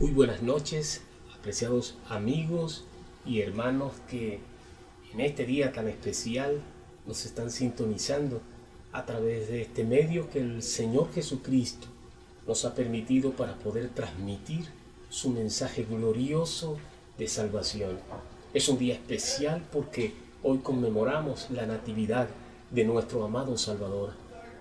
[0.00, 1.02] Muy buenas noches,
[1.38, 2.84] apreciados amigos
[3.26, 4.40] y hermanos que
[5.12, 6.62] en este día tan especial
[7.06, 8.40] nos están sintonizando
[8.92, 11.86] a través de este medio que el Señor Jesucristo
[12.46, 14.70] nos ha permitido para poder transmitir
[15.10, 16.78] su mensaje glorioso
[17.18, 17.98] de salvación.
[18.54, 22.26] Es un día especial porque hoy conmemoramos la natividad
[22.70, 24.14] de nuestro amado Salvador.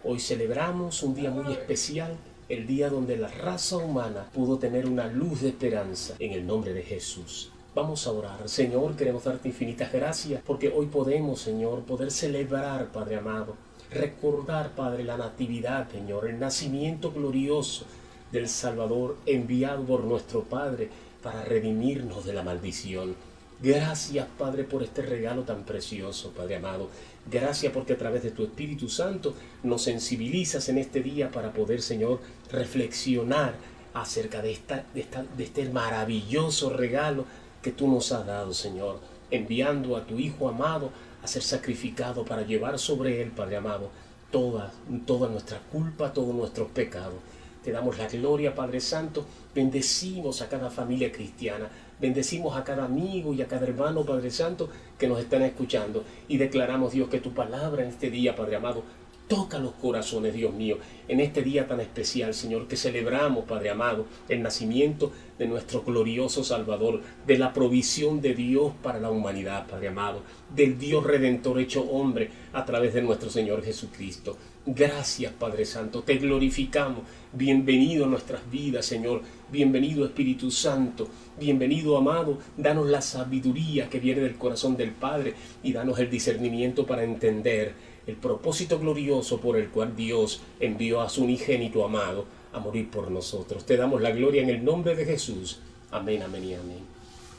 [0.03, 2.17] Hoy celebramos un día muy especial,
[2.49, 6.73] el día donde la raza humana pudo tener una luz de esperanza en el nombre
[6.73, 7.51] de Jesús.
[7.75, 8.49] Vamos a orar.
[8.49, 13.55] Señor, queremos darte infinitas gracias porque hoy podemos, Señor, poder celebrar, Padre amado,
[13.91, 17.85] recordar, Padre, la natividad, Señor, el nacimiento glorioso
[18.31, 20.89] del Salvador enviado por nuestro Padre
[21.21, 23.15] para redimirnos de la maldición.
[23.61, 26.89] Gracias, Padre, por este regalo tan precioso, Padre amado.
[27.29, 31.81] Gracias porque a través de tu Espíritu Santo nos sensibilizas en este día para poder,
[31.81, 33.55] Señor, reflexionar
[33.93, 37.25] acerca de, esta, de, de este maravilloso regalo
[37.61, 42.43] que tú nos has dado, Señor, enviando a tu Hijo amado a ser sacrificado para
[42.43, 43.89] llevar sobre él, Padre amado,
[44.31, 44.71] toda,
[45.05, 47.19] toda nuestra culpa, todos nuestros pecados.
[47.63, 49.25] Te damos la gloria, Padre Santo.
[49.53, 51.69] Bendecimos a cada familia cristiana.
[51.99, 56.03] Bendecimos a cada amigo y a cada hermano, Padre Santo, que nos están escuchando.
[56.27, 58.83] Y declaramos, Dios, que tu palabra en este día, Padre amado,
[59.29, 64.07] toca los corazones, Dios mío, en este día tan especial, Señor, que celebramos, Padre amado,
[64.27, 69.89] el nacimiento de nuestro glorioso Salvador, de la provisión de Dios para la humanidad, Padre
[69.89, 74.35] amado, del Dios redentor hecho hombre a través de nuestro Señor Jesucristo.
[74.71, 77.01] Gracias, Padre Santo, te glorificamos.
[77.33, 79.23] Bienvenido a nuestras vidas, Señor.
[79.51, 81.07] Bienvenido, Espíritu Santo.
[81.39, 82.37] Bienvenido, amado.
[82.55, 87.73] Danos la sabiduría que viene del corazón del Padre y danos el discernimiento para entender
[88.05, 93.09] el propósito glorioso por el cual Dios envió a su unigénito amado a morir por
[93.09, 93.65] nosotros.
[93.65, 95.61] Te damos la gloria en el nombre de Jesús.
[95.89, 96.81] Amén, amén y amén.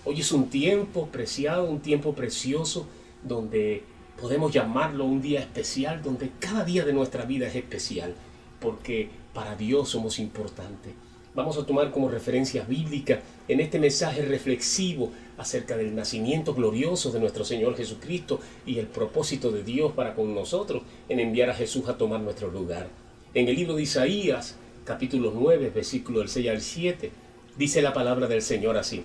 [0.05, 2.89] Hoy es un tiempo preciado, un tiempo precioso
[3.23, 3.84] donde
[4.19, 8.14] podemos llamarlo un día especial donde cada día de nuestra vida es especial,
[8.61, 10.95] porque para Dios somos importantes.
[11.34, 17.20] Vamos a tomar como referencia bíblica en este mensaje reflexivo acerca del nacimiento glorioso de
[17.20, 21.89] nuestro Señor Jesucristo y el propósito de Dios para con nosotros en enviar a Jesús
[21.89, 22.89] a tomar nuestro lugar.
[23.33, 27.13] En el libro de Isaías, capítulo 9, versículo del 6 al 7,
[27.57, 29.05] dice la palabra del Señor así,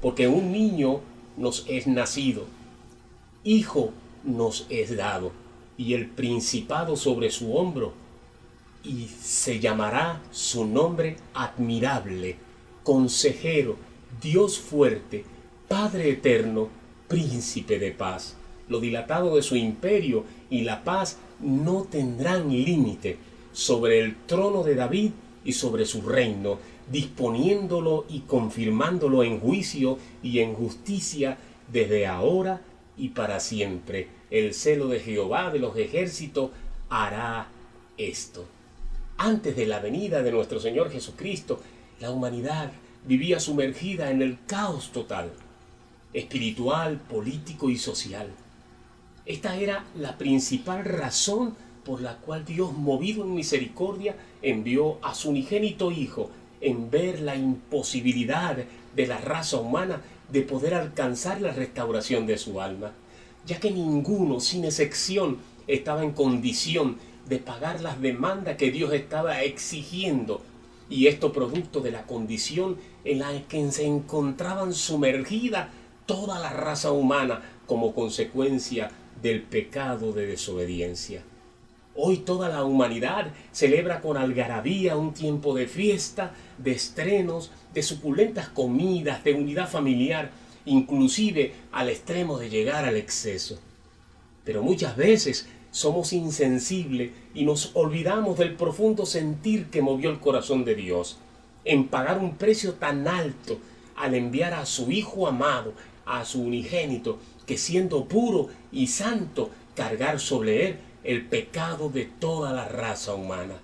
[0.00, 1.00] porque un niño
[1.36, 2.46] nos es nacido,
[3.44, 3.92] hijo
[4.24, 5.32] nos es dado,
[5.76, 7.92] y el principado sobre su hombro,
[8.84, 12.36] y se llamará su nombre admirable,
[12.82, 13.76] consejero,
[14.20, 15.24] Dios fuerte,
[15.68, 16.68] Padre eterno,
[17.08, 18.36] príncipe de paz.
[18.68, 23.18] Lo dilatado de su imperio y la paz no tendrán límite
[23.52, 25.10] sobre el trono de David
[25.44, 26.58] y sobre su reino,
[26.90, 31.38] disponiéndolo y confirmándolo en juicio y en justicia
[31.72, 32.60] desde ahora
[33.02, 34.06] y para siempre.
[34.30, 36.52] El celo de Jehová de los ejércitos
[36.88, 37.48] hará
[37.98, 38.46] esto.
[39.18, 41.60] Antes de la venida de nuestro Señor Jesucristo,
[41.98, 42.70] la humanidad
[43.04, 45.32] vivía sumergida en el caos total,
[46.12, 48.28] espiritual, político y social.
[49.26, 55.30] Esta era la principal razón por la cual Dios, movido en misericordia, envió a su
[55.30, 56.30] unigénito Hijo
[56.60, 58.58] en ver la imposibilidad
[58.94, 60.00] de la raza humana
[60.30, 62.92] de poder alcanzar la restauración de su alma,
[63.46, 69.42] ya que ninguno, sin excepción, estaba en condición de pagar las demandas que Dios estaba
[69.42, 70.42] exigiendo,
[70.88, 75.70] y esto producto de la condición en la que se encontraban sumergida
[76.06, 78.90] toda la raza humana como consecuencia
[79.22, 81.22] del pecado de desobediencia.
[81.94, 88.48] Hoy toda la humanidad celebra con algarabía un tiempo de fiesta, de estrenos, de suculentas
[88.48, 90.30] comidas, de unidad familiar,
[90.64, 93.58] inclusive al extremo de llegar al exceso.
[94.42, 100.64] Pero muchas veces somos insensibles y nos olvidamos del profundo sentir que movió el corazón
[100.64, 101.18] de Dios
[101.64, 103.58] en pagar un precio tan alto
[103.96, 105.74] al enviar a su Hijo amado,
[106.06, 112.52] a su unigénito, que siendo puro y santo, cargar sobre él el pecado de toda
[112.52, 113.54] la raza humana.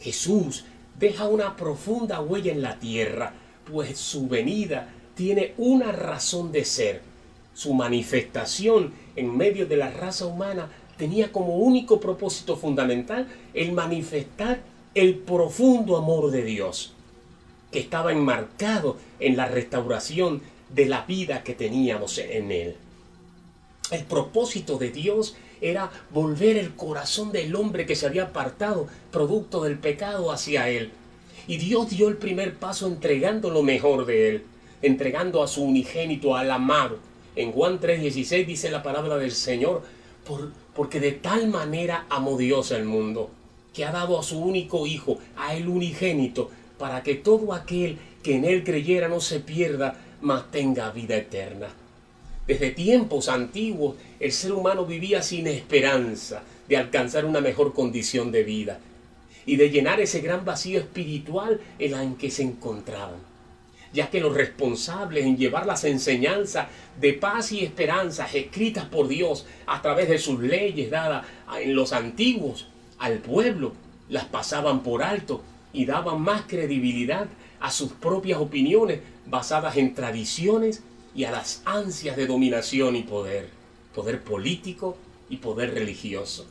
[0.00, 0.64] Jesús
[0.98, 3.34] deja una profunda huella en la tierra,
[3.70, 7.02] pues su venida tiene una razón de ser.
[7.54, 14.60] Su manifestación en medio de la raza humana tenía como único propósito fundamental el manifestar
[14.94, 16.92] el profundo amor de Dios,
[17.70, 22.76] que estaba enmarcado en la restauración de la vida que teníamos en Él.
[23.90, 29.62] El propósito de Dios era volver el corazón del hombre que se había apartado producto
[29.62, 30.92] del pecado hacia Él.
[31.46, 34.44] Y Dios dio el primer paso entregando lo mejor de él,
[34.82, 36.98] entregando a su unigénito, al amado.
[37.34, 39.82] En Juan 3:16 dice la palabra del Señor,
[40.26, 43.30] por, porque de tal manera amó Dios al mundo,
[43.74, 48.36] que ha dado a su único Hijo, a el unigénito, para que todo aquel que
[48.36, 51.68] en él creyera no se pierda, mas tenga vida eterna.
[52.50, 58.42] Desde tiempos antiguos el ser humano vivía sin esperanza de alcanzar una mejor condición de
[58.42, 58.80] vida
[59.46, 63.20] y de llenar ese gran vacío espiritual en el que se encontraban,
[63.92, 66.66] ya que los responsables en llevar las enseñanzas
[67.00, 71.24] de paz y esperanza escritas por Dios a través de sus leyes dadas
[71.56, 72.66] en los antiguos
[72.98, 73.74] al pueblo,
[74.08, 75.40] las pasaban por alto
[75.72, 77.28] y daban más credibilidad
[77.60, 80.82] a sus propias opiniones basadas en tradiciones
[81.14, 83.48] y a las ansias de dominación y poder,
[83.94, 84.96] poder político
[85.28, 86.46] y poder religioso.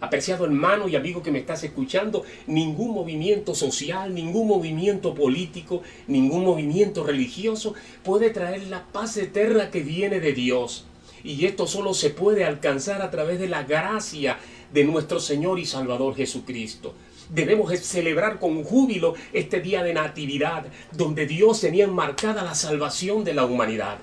[0.00, 6.44] Apreciado hermano y amigo que me estás escuchando, ningún movimiento social, ningún movimiento político, ningún
[6.44, 10.86] movimiento religioso puede traer la paz eterna que viene de Dios.
[11.22, 14.38] Y esto solo se puede alcanzar a través de la gracia
[14.72, 16.94] de nuestro Señor y Salvador Jesucristo.
[17.32, 23.32] Debemos celebrar con júbilo este día de natividad, donde Dios tenía enmarcada la salvación de
[23.32, 23.96] la humanidad.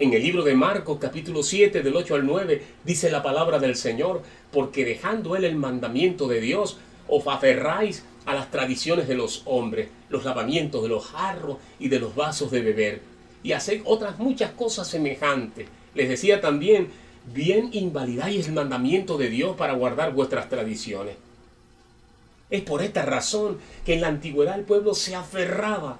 [0.00, 3.76] En el libro de Marcos capítulo 7 del 8 al 9 dice la palabra del
[3.76, 9.42] Señor, porque dejando él el mandamiento de Dios, os aferráis a las tradiciones de los
[9.44, 13.02] hombres, los lavamientos de los jarros y de los vasos de beber,
[13.44, 15.68] y hacéis otras muchas cosas semejantes.
[15.94, 16.88] Les decía también,
[17.32, 21.14] bien invalidáis el mandamiento de Dios para guardar vuestras tradiciones.
[22.52, 25.98] Es por esta razón que en la antigüedad el pueblo se aferraba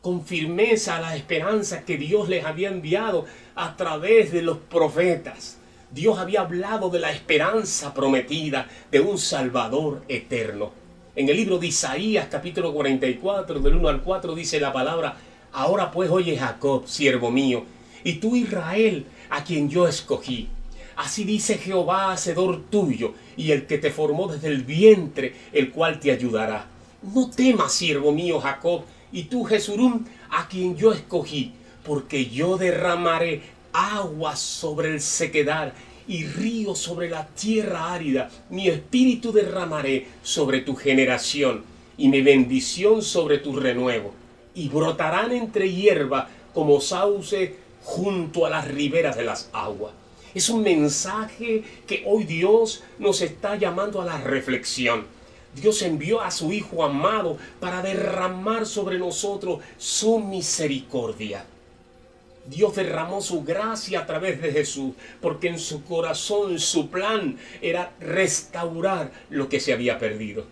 [0.00, 3.26] con firmeza a la esperanza que Dios les había enviado
[3.56, 5.58] a través de los profetas.
[5.90, 10.70] Dios había hablado de la esperanza prometida de un Salvador eterno.
[11.16, 15.16] En el libro de Isaías capítulo 44 del 1 al 4 dice la palabra,
[15.50, 17.64] ahora pues oye Jacob, siervo mío,
[18.04, 20.48] y tú Israel, a quien yo escogí.
[20.96, 26.00] Así dice Jehová, hacedor tuyo, y el que te formó desde el vientre, el cual
[26.00, 26.66] te ayudará.
[27.02, 31.52] No temas, siervo mío Jacob, y tú Jesurum, a quien yo escogí,
[31.84, 33.42] porque yo derramaré
[33.72, 35.74] agua sobre el sequedar
[36.06, 38.30] y río sobre la tierra árida.
[38.50, 41.64] Mi espíritu derramaré sobre tu generación
[41.96, 44.12] y mi bendición sobre tu renuevo.
[44.54, 49.92] Y brotarán entre hierba como sauce junto a las riberas de las aguas.
[50.34, 55.06] Es un mensaje que hoy Dios nos está llamando a la reflexión.
[55.54, 61.44] Dios envió a su Hijo amado para derramar sobre nosotros su misericordia.
[62.46, 67.92] Dios derramó su gracia a través de Jesús, porque en su corazón su plan era
[68.00, 70.46] restaurar lo que se había perdido.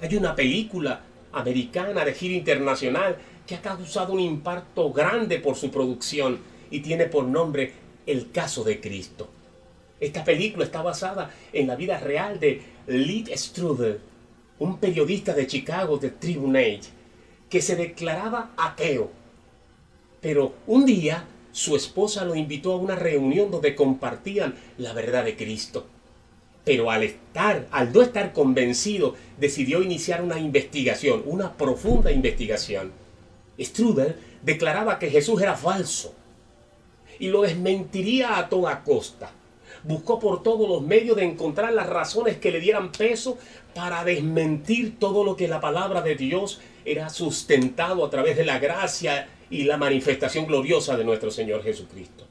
[0.00, 1.02] Hay una película
[1.32, 7.06] americana de gira internacional que ha causado un impacto grande por su producción y tiene
[7.06, 7.72] por nombre
[8.06, 9.28] El caso de Cristo.
[10.00, 14.00] Esta película está basada en la vida real de Lee Strudel,
[14.58, 16.90] un periodista de Chicago de Tribune Age,
[17.48, 19.10] que se declaraba ateo.
[20.20, 25.36] Pero un día su esposa lo invitó a una reunión donde compartían la verdad de
[25.36, 25.86] Cristo.
[26.64, 32.90] Pero al estar, al no estar convencido, decidió iniciar una investigación, una profunda investigación.
[33.60, 36.14] Strudel declaraba que Jesús era falso
[37.18, 39.32] y lo desmentiría a toda costa
[39.84, 43.38] buscó por todos los medios de encontrar las razones que le dieran peso
[43.74, 48.58] para desmentir todo lo que la palabra de Dios era sustentado a través de la
[48.58, 52.26] gracia y la manifestación gloriosa de nuestro Señor Jesucristo.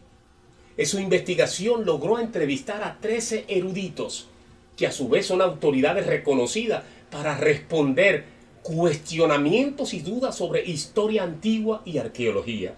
[0.75, 4.27] En su investigación logró entrevistar a 13 eruditos,
[4.75, 8.25] que a su vez son autoridades reconocidas para responder
[8.63, 12.73] cuestionamientos y dudas sobre historia antigua y arqueología.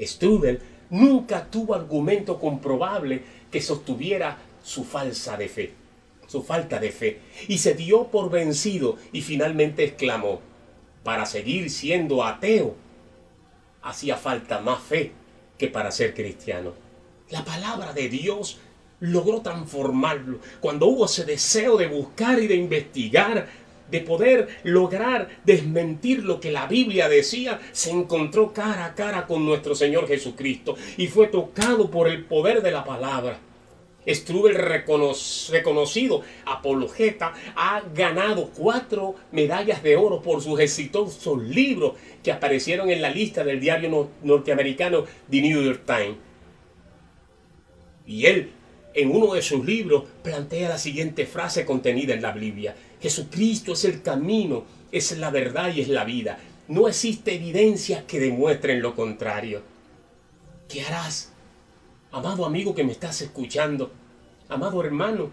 [0.00, 5.72] Strudel nunca tuvo argumento comprobable que sostuviera su falsa de fe,
[6.26, 10.40] su falta de fe, y se dio por vencido y finalmente exclamó,
[11.02, 12.74] para seguir siendo ateo,
[13.82, 15.12] hacía falta más fe
[15.56, 16.72] que para ser cristiano.
[17.30, 18.58] La palabra de Dios
[19.00, 20.40] logró transformarlo.
[20.60, 23.48] Cuando hubo ese deseo de buscar y de investigar,
[23.90, 29.44] de poder lograr desmentir lo que la Biblia decía, se encontró cara a cara con
[29.44, 33.38] nuestro Señor Jesucristo y fue tocado por el poder de la palabra.
[34.06, 41.92] Strubel reconocido apologeta ha ganado cuatro medallas de oro por sus exitosos libros
[42.22, 46.16] que aparecieron en la lista del diario norteamericano The New York Times.
[48.06, 48.50] Y él,
[48.94, 52.74] en uno de sus libros, plantea la siguiente frase contenida en la Biblia.
[53.00, 56.38] Jesucristo es el camino, es la verdad y es la vida.
[56.68, 59.62] No existe evidencia que demuestren lo contrario.
[60.68, 61.32] ¿Qué harás?
[62.10, 63.90] Amado amigo que me estás escuchando,
[64.48, 65.30] amado hermano,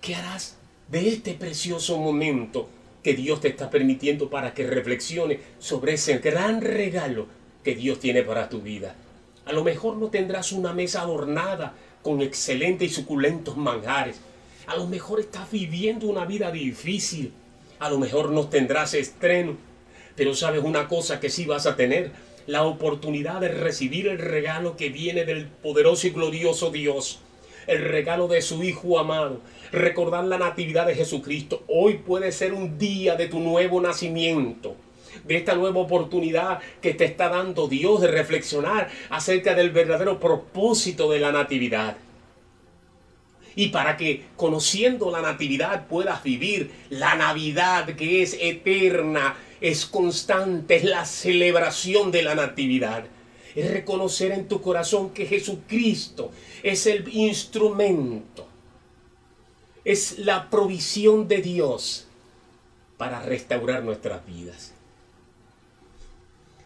[0.00, 0.56] ¿qué harás
[0.88, 2.68] de este precioso momento
[3.02, 7.26] que Dios te está permitiendo para que reflexione sobre ese gran regalo
[7.62, 8.94] que Dios tiene para tu vida?
[9.44, 14.16] A lo mejor no tendrás una mesa adornada con excelentes y suculentos manjares.
[14.66, 17.32] A lo mejor estás viviendo una vida difícil.
[17.78, 19.56] A lo mejor no tendrás estreno.
[20.16, 22.10] Pero sabes una cosa que sí vas a tener,
[22.46, 27.20] la oportunidad de recibir el regalo que viene del poderoso y glorioso Dios,
[27.66, 29.40] el regalo de su Hijo amado,
[29.72, 31.64] recordar la natividad de Jesucristo.
[31.68, 34.76] Hoy puede ser un día de tu nuevo nacimiento
[35.24, 41.10] de esta nueva oportunidad que te está dando Dios de reflexionar acerca del verdadero propósito
[41.10, 41.96] de la natividad.
[43.56, 50.76] Y para que conociendo la natividad puedas vivir la Navidad que es eterna, es constante,
[50.76, 53.06] es la celebración de la natividad.
[53.54, 56.30] Es reconocer en tu corazón que Jesucristo
[56.62, 58.46] es el instrumento,
[59.84, 62.06] es la provisión de Dios
[62.98, 64.75] para restaurar nuestras vidas.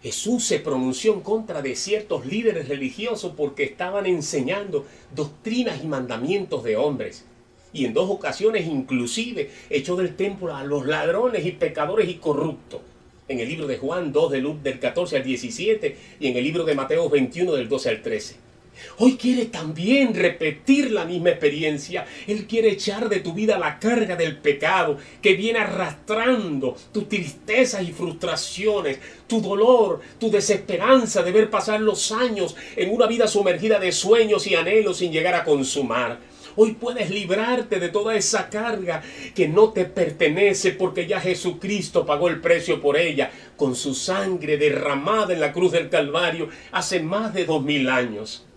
[0.03, 6.65] Jesús se pronunció en contra de ciertos líderes religiosos porque estaban enseñando doctrinas y mandamientos
[6.65, 7.25] de hombres
[7.73, 12.81] y en dos ocasiones inclusive echó del templo a los ladrones y pecadores y corruptos.
[13.29, 16.65] En el libro de Juan 2 del, del 14 al 17 y en el libro
[16.65, 18.50] de Mateo 21 del 12 al 13.
[18.99, 22.07] Hoy quiere también repetir la misma experiencia.
[22.27, 27.83] Él quiere echar de tu vida la carga del pecado que viene arrastrando tus tristezas
[27.83, 33.79] y frustraciones, tu dolor, tu desesperanza de ver pasar los años en una vida sumergida
[33.79, 36.19] de sueños y anhelos sin llegar a consumar.
[36.57, 39.03] Hoy puedes librarte de toda esa carga
[39.35, 44.57] que no te pertenece porque ya Jesucristo pagó el precio por ella con su sangre
[44.57, 48.50] derramada en la cruz del Calvario hace más de dos mil años.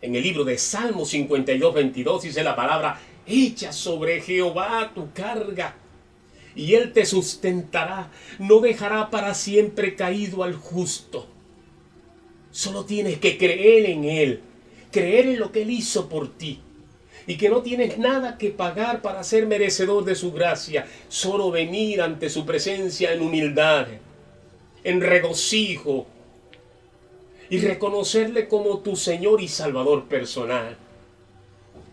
[0.00, 5.76] En el libro de Salmo 52, 22 dice la palabra, echa sobre Jehová tu carga
[6.54, 11.26] y él te sustentará, no dejará para siempre caído al justo.
[12.50, 14.42] Solo tienes que creer en él
[14.90, 16.60] creer en lo que Él hizo por ti
[17.26, 22.00] y que no tienes nada que pagar para ser merecedor de su gracia, solo venir
[22.00, 23.86] ante su presencia en humildad,
[24.82, 26.06] en regocijo
[27.50, 30.76] y reconocerle como tu Señor y Salvador personal.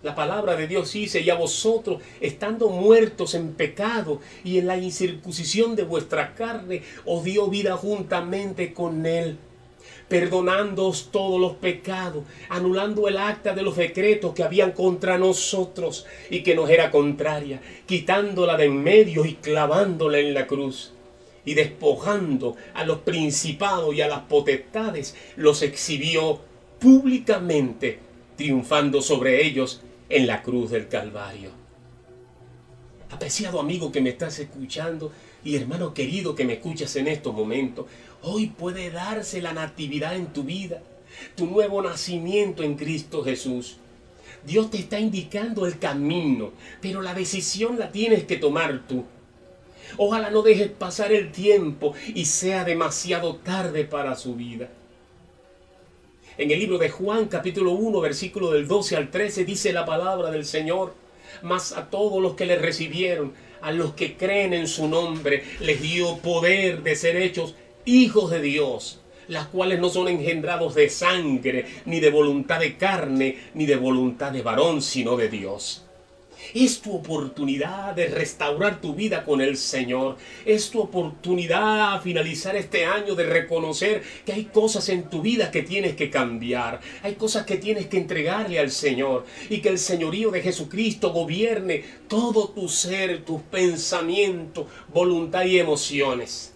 [0.04, 4.78] La palabra de Dios dice, y a vosotros, estando muertos en pecado y en la
[4.78, 9.38] incircuncisión de vuestra carne, os dio vida juntamente con Él
[10.08, 16.44] perdonándoos todos los pecados, anulando el acta de los decretos que habían contra nosotros y
[16.44, 20.95] que nos era contraria, quitándola de en medio y clavándola en la cruz.
[21.46, 26.42] Y despojando a los principados y a las potestades, los exhibió
[26.80, 28.00] públicamente,
[28.36, 31.52] triunfando sobre ellos en la cruz del Calvario.
[33.12, 35.12] Apreciado amigo que me estás escuchando
[35.44, 37.86] y hermano querido que me escuchas en estos momentos,
[38.28, 40.82] Hoy puede darse la natividad en tu vida,
[41.36, 43.78] tu nuevo nacimiento en Cristo Jesús.
[44.44, 49.06] Dios te está indicando el camino, pero la decisión la tienes que tomar tú.
[49.98, 54.70] Ojalá no dejes pasar el tiempo y sea demasiado tarde para su vida.
[56.38, 60.32] En el libro de Juan capítulo 1 versículo del 12 al 13 dice la palabra
[60.32, 60.94] del Señor,
[61.42, 65.82] mas a todos los que le recibieron, a los que creen en su nombre, les
[65.82, 69.00] dio poder de ser hechos hijos de Dios,
[69.30, 74.34] las cuales no son engendrados de sangre, ni de voluntad de carne, ni de voluntad
[74.34, 75.85] de varón, sino de Dios.
[76.54, 80.18] Es tu oportunidad de restaurar tu vida con el Señor.
[80.46, 85.52] Es tu oportunidad a finalizar este año de reconocer que hay cosas en tu vida
[85.52, 86.80] que tienes que cambiar.
[87.04, 89.25] Hay cosas que tienes que entregarle al Señor.
[89.50, 96.54] Y que el señorío de Jesucristo gobierne todo tu ser, tus pensamientos, voluntad y emociones.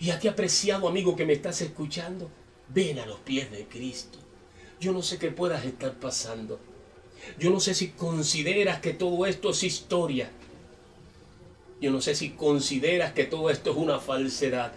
[0.00, 2.30] Y a ti apreciado amigo que me estás escuchando,
[2.68, 4.18] ven a los pies de Cristo.
[4.80, 6.60] Yo no sé qué puedas estar pasando.
[7.38, 10.30] Yo no sé si consideras que todo esto es historia.
[11.80, 14.72] Yo no sé si consideras que todo esto es una falsedad.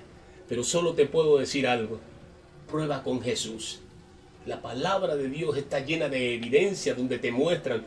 [0.48, 2.00] Pero solo te puedo decir algo.
[2.70, 3.80] Prueba con Jesús.
[4.46, 7.86] La palabra de Dios está llena de evidencia donde te muestran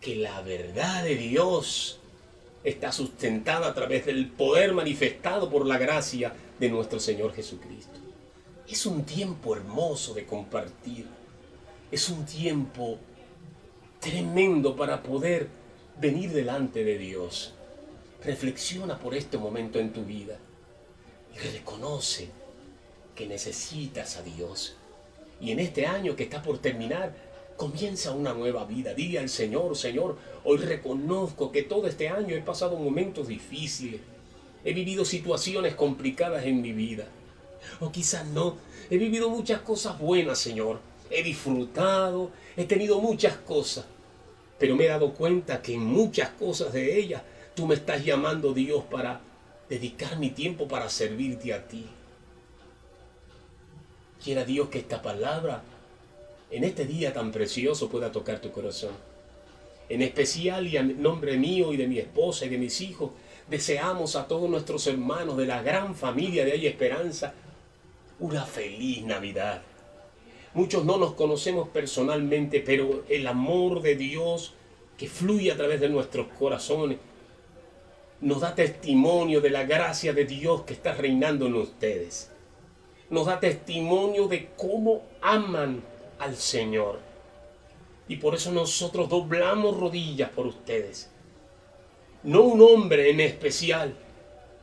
[0.00, 1.98] que la verdad de Dios
[2.62, 7.98] está sustentada a través del poder manifestado por la gracia de nuestro Señor Jesucristo.
[8.68, 11.06] Es un tiempo hermoso de compartir.
[11.90, 12.98] Es un tiempo
[14.04, 15.48] tremendo para poder
[15.98, 17.54] venir delante de Dios.
[18.22, 20.36] Reflexiona por este momento en tu vida
[21.34, 22.28] y reconoce
[23.14, 24.76] que necesitas a Dios.
[25.40, 27.14] Y en este año que está por terminar,
[27.56, 28.92] comienza una nueva vida.
[28.92, 34.02] Dile al Señor, Señor, hoy reconozco que todo este año he pasado momentos difíciles.
[34.66, 37.06] He vivido situaciones complicadas en mi vida.
[37.80, 38.58] O quizás no.
[38.90, 40.80] He vivido muchas cosas buenas, Señor.
[41.10, 43.86] He disfrutado, he tenido muchas cosas.
[44.58, 47.22] Pero me he dado cuenta que en muchas cosas de ellas
[47.54, 49.20] tú me estás llamando, Dios, para
[49.68, 51.86] dedicar mi tiempo para servirte a ti.
[54.22, 55.62] Quiera Dios que esta palabra
[56.50, 58.92] en este día tan precioso pueda tocar tu corazón.
[59.88, 63.10] En especial y en nombre mío y de mi esposa y de mis hijos,
[63.48, 67.34] deseamos a todos nuestros hermanos de la gran familia de Hay Esperanza
[68.20, 69.62] una feliz Navidad.
[70.54, 74.54] Muchos no nos conocemos personalmente, pero el amor de Dios
[74.96, 76.98] que fluye a través de nuestros corazones
[78.20, 82.30] nos da testimonio de la gracia de Dios que está reinando en ustedes.
[83.10, 85.82] Nos da testimonio de cómo aman
[86.20, 87.00] al Señor.
[88.06, 91.10] Y por eso nosotros doblamos rodillas por ustedes.
[92.22, 93.94] No un hombre en especial,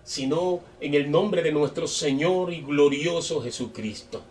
[0.03, 4.23] sino en el nombre de nuestro Señor y glorioso Jesucristo.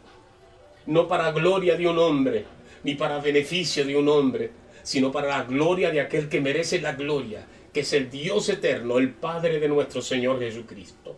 [0.87, 2.44] No para gloria de un hombre,
[2.84, 4.50] ni para beneficio de un hombre,
[4.82, 8.99] sino para la gloria de aquel que merece la gloria, que es el Dios eterno,
[8.99, 11.16] el Padre de nuestro Señor Jesucristo.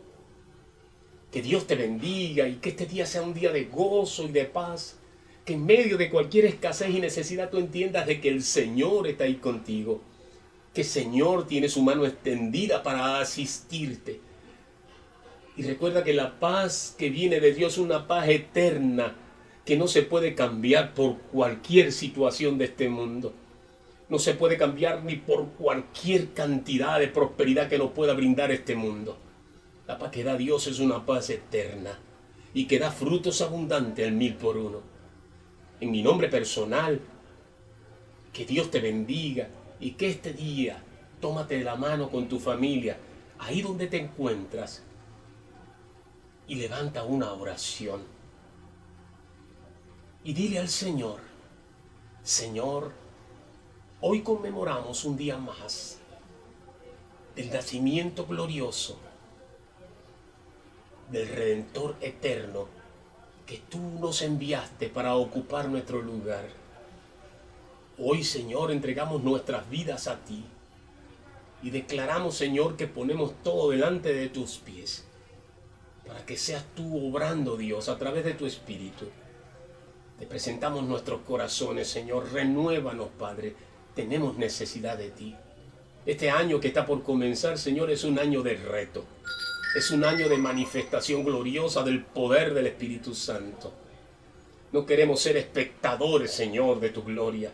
[1.31, 4.45] Que Dios te bendiga y que este día sea un día de gozo y de
[4.45, 4.99] paz.
[5.47, 9.25] Que en medio de cualquier escasez y necesidad tú entiendas de que el Señor está
[9.25, 10.03] ahí contigo.
[10.75, 14.21] Que el Señor tiene su mano extendida para asistirte.
[15.57, 19.17] Y recuerda que la paz que viene de Dios es una paz eterna
[19.65, 23.33] que no se puede cambiar por cualquier situación de este mundo
[24.13, 28.77] no se puede cambiar ni por cualquier cantidad de prosperidad que nos pueda brindar este
[28.77, 29.17] mundo.
[29.87, 31.99] La paz que da Dios es una paz eterna
[32.53, 34.83] y que da frutos abundantes al mil por uno.
[35.81, 37.01] En mi nombre personal,
[38.35, 39.49] que Dios te bendiga
[39.81, 40.85] y que este día
[41.19, 42.99] tómate de la mano con tu familia,
[43.39, 44.83] ahí donde te encuentras,
[46.47, 48.03] y levanta una oración.
[50.25, 51.21] Y dile al Señor,
[52.23, 52.93] Señor,
[54.05, 55.99] Hoy conmemoramos un día más
[57.37, 58.99] del nacimiento glorioso
[61.09, 62.67] del Redentor eterno
[63.47, 66.49] que tú nos enviaste para ocupar nuestro lugar.
[67.97, 70.45] Hoy, Señor, entregamos nuestras vidas a ti
[71.63, 75.05] y declaramos, Señor, que ponemos todo delante de tus pies
[76.05, 79.07] para que seas tú obrando, Dios, a través de tu Espíritu.
[80.23, 83.57] Te presentamos nuestros corazones, Señor, renuévanos, Padre
[83.97, 85.35] tenemos necesidad de ti.
[86.07, 89.05] Este año que está por comenzar, Señor, es un año de reto.
[89.77, 93.73] Es un año de manifestación gloriosa del poder del Espíritu Santo.
[94.71, 97.51] No queremos ser espectadores, Señor, de tu gloria.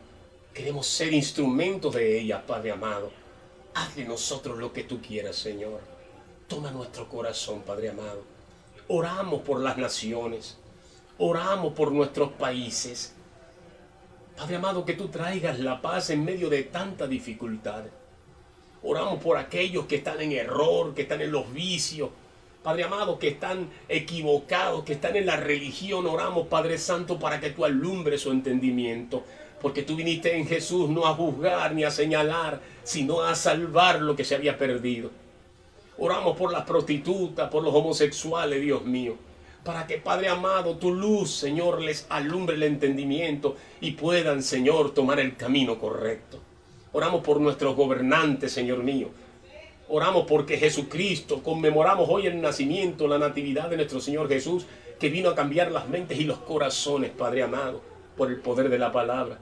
[0.52, 3.10] Queremos ser instrumentos de ella, Padre amado.
[3.76, 5.80] Haz de nosotros lo que tú quieras, Señor.
[6.46, 8.24] Toma nuestro corazón, Padre amado.
[8.88, 10.58] Oramos por las naciones.
[11.20, 13.12] Oramos por nuestros países.
[14.36, 17.86] Padre amado, que tú traigas la paz en medio de tanta dificultad.
[18.84, 22.10] Oramos por aquellos que están en error, que están en los vicios.
[22.62, 26.06] Padre amado, que están equivocados, que están en la religión.
[26.06, 29.24] Oramos, Padre Santo, para que tú alumbres su entendimiento.
[29.60, 34.14] Porque tú viniste en Jesús no a juzgar ni a señalar, sino a salvar lo
[34.14, 35.10] que se había perdido.
[35.98, 39.27] Oramos por las prostitutas, por los homosexuales, Dios mío
[39.68, 45.20] para que, Padre amado, tu luz, Señor, les alumbre el entendimiento y puedan, Señor, tomar
[45.20, 46.40] el camino correcto.
[46.94, 49.10] Oramos por nuestros gobernantes, Señor mío.
[49.90, 54.64] Oramos porque Jesucristo, conmemoramos hoy el nacimiento, la natividad de nuestro Señor Jesús,
[54.98, 57.82] que vino a cambiar las mentes y los corazones, Padre amado,
[58.16, 59.36] por el poder de la palabra.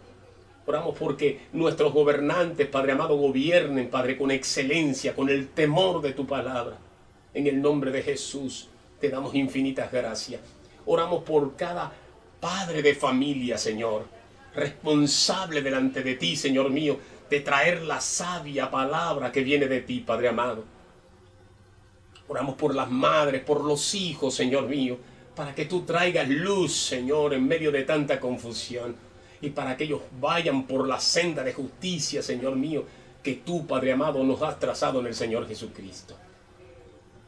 [0.66, 6.26] Oramos porque nuestros gobernantes, Padre amado, gobiernen, Padre, con excelencia, con el temor de tu
[6.26, 6.78] palabra.
[7.32, 10.40] En el nombre de Jesús te damos infinitas gracias.
[10.86, 11.92] Oramos por cada
[12.40, 14.06] padre de familia, Señor,
[14.54, 20.00] responsable delante de ti, Señor mío, de traer la sabia palabra que viene de ti,
[20.00, 20.64] Padre amado.
[22.28, 24.98] Oramos por las madres, por los hijos, Señor mío,
[25.34, 28.96] para que tú traigas luz, Señor, en medio de tanta confusión.
[29.40, 32.84] Y para que ellos vayan por la senda de justicia, Señor mío,
[33.22, 36.16] que tú, Padre amado, nos has trazado en el Señor Jesucristo.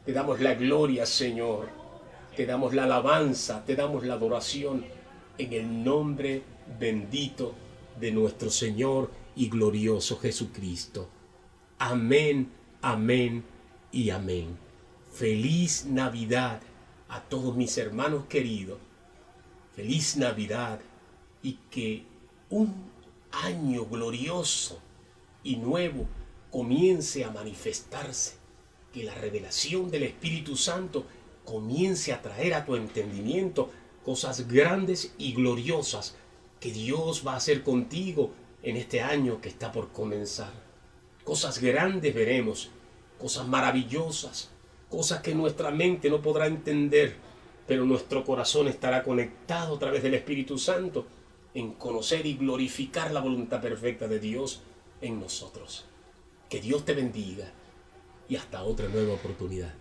[0.05, 1.69] Te damos la gloria, Señor.
[2.35, 4.85] Te damos la alabanza, te damos la adoración
[5.37, 6.43] en el nombre
[6.79, 7.53] bendito
[7.99, 11.09] de nuestro Señor y glorioso Jesucristo.
[11.79, 13.43] Amén, amén
[13.91, 14.57] y amén.
[15.11, 16.61] Feliz Navidad
[17.09, 18.77] a todos mis hermanos queridos.
[19.75, 20.79] Feliz Navidad
[21.41, 22.03] y que
[22.49, 22.73] un
[23.31, 24.79] año glorioso
[25.43, 26.05] y nuevo
[26.51, 28.35] comience a manifestarse.
[28.93, 31.05] Que la revelación del Espíritu Santo
[31.45, 33.71] comience a traer a tu entendimiento
[34.03, 36.15] cosas grandes y gloriosas
[36.59, 38.31] que Dios va a hacer contigo
[38.63, 40.51] en este año que está por comenzar.
[41.23, 42.69] Cosas grandes veremos,
[43.19, 44.49] cosas maravillosas,
[44.89, 47.15] cosas que nuestra mente no podrá entender,
[47.67, 51.05] pero nuestro corazón estará conectado a través del Espíritu Santo
[51.53, 54.61] en conocer y glorificar la voluntad perfecta de Dios
[55.01, 55.85] en nosotros.
[56.49, 57.53] Que Dios te bendiga
[58.29, 59.78] y hasta otra nueva oportunidad.